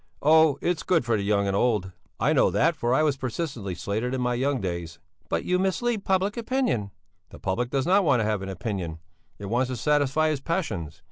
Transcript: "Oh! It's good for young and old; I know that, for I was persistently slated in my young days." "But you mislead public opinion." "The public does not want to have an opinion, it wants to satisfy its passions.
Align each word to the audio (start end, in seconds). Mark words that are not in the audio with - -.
"Oh! 0.23 0.57
It's 0.61 0.81
good 0.81 1.05
for 1.05 1.15
young 1.15 1.45
and 1.45 1.55
old; 1.55 1.91
I 2.19 2.33
know 2.33 2.49
that, 2.49 2.75
for 2.75 2.91
I 2.91 3.03
was 3.03 3.17
persistently 3.17 3.75
slated 3.75 4.15
in 4.15 4.21
my 4.21 4.33
young 4.33 4.59
days." 4.59 4.97
"But 5.29 5.45
you 5.45 5.59
mislead 5.59 6.05
public 6.05 6.37
opinion." 6.37 6.89
"The 7.29 7.37
public 7.37 7.69
does 7.69 7.85
not 7.85 8.03
want 8.03 8.19
to 8.19 8.23
have 8.25 8.41
an 8.41 8.49
opinion, 8.49 8.97
it 9.37 9.45
wants 9.45 9.69
to 9.69 9.75
satisfy 9.77 10.29
its 10.29 10.41
passions. 10.41 10.99